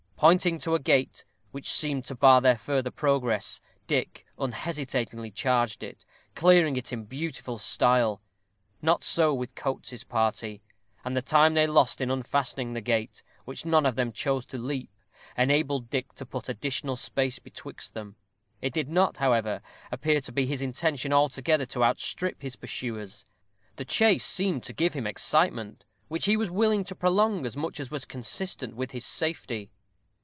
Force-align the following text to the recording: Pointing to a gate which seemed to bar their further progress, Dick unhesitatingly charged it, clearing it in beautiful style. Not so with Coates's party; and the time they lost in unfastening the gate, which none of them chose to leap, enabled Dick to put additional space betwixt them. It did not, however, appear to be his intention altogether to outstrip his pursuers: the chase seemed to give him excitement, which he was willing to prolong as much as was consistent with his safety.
Pointing 0.21 0.59
to 0.59 0.75
a 0.75 0.79
gate 0.79 1.25
which 1.49 1.67
seemed 1.71 2.05
to 2.05 2.13
bar 2.13 2.41
their 2.41 2.55
further 2.55 2.91
progress, 2.91 3.59
Dick 3.87 4.23
unhesitatingly 4.37 5.31
charged 5.31 5.81
it, 5.81 6.05
clearing 6.35 6.75
it 6.77 6.93
in 6.93 7.05
beautiful 7.05 7.57
style. 7.57 8.21
Not 8.83 9.03
so 9.03 9.33
with 9.33 9.55
Coates's 9.55 10.03
party; 10.03 10.61
and 11.03 11.17
the 11.17 11.23
time 11.23 11.55
they 11.55 11.65
lost 11.65 12.01
in 12.01 12.11
unfastening 12.11 12.73
the 12.73 12.81
gate, 12.81 13.23
which 13.45 13.65
none 13.65 13.83
of 13.83 13.95
them 13.95 14.11
chose 14.11 14.45
to 14.45 14.59
leap, 14.59 14.91
enabled 15.35 15.89
Dick 15.89 16.13
to 16.13 16.25
put 16.27 16.49
additional 16.49 16.95
space 16.95 17.39
betwixt 17.39 17.95
them. 17.95 18.15
It 18.61 18.73
did 18.73 18.89
not, 18.89 19.17
however, 19.17 19.63
appear 19.91 20.21
to 20.21 20.31
be 20.31 20.45
his 20.45 20.61
intention 20.61 21.11
altogether 21.11 21.65
to 21.65 21.83
outstrip 21.83 22.43
his 22.43 22.55
pursuers: 22.57 23.25
the 23.75 23.85
chase 23.85 24.23
seemed 24.23 24.63
to 24.65 24.71
give 24.73 24.93
him 24.93 25.07
excitement, 25.07 25.83
which 26.09 26.25
he 26.25 26.37
was 26.37 26.51
willing 26.51 26.83
to 26.83 26.93
prolong 26.93 27.43
as 27.43 27.57
much 27.57 27.79
as 27.79 27.89
was 27.89 28.05
consistent 28.05 28.75
with 28.75 28.91
his 28.91 29.03
safety. 29.03 29.71